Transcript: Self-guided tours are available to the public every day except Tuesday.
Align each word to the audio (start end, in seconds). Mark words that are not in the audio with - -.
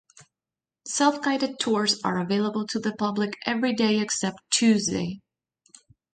Self-guided 0.87 1.59
tours 1.59 2.01
are 2.03 2.17
available 2.19 2.65
to 2.65 2.79
the 2.79 2.91
public 2.95 3.37
every 3.45 3.73
day 3.75 3.99
except 3.99 4.39
Tuesday. 4.49 5.19